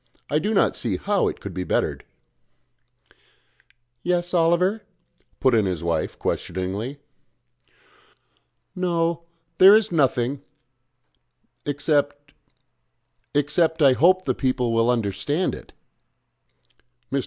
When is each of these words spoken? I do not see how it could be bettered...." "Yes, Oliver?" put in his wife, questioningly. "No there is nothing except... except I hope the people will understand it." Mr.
I 0.31 0.39
do 0.39 0.51
not 0.51 0.75
see 0.75 0.97
how 0.97 1.27
it 1.27 1.39
could 1.39 1.53
be 1.53 1.63
bettered...." 1.63 2.03
"Yes, 4.01 4.33
Oliver?" 4.33 4.81
put 5.39 5.53
in 5.53 5.67
his 5.67 5.83
wife, 5.83 6.17
questioningly. 6.17 6.97
"No 8.75 9.25
there 9.59 9.75
is 9.75 9.91
nothing 9.91 10.41
except... 11.67 12.33
except 13.35 13.83
I 13.83 13.93
hope 13.93 14.25
the 14.25 14.33
people 14.33 14.73
will 14.73 14.89
understand 14.89 15.53
it." 15.53 15.71
Mr. 17.11 17.19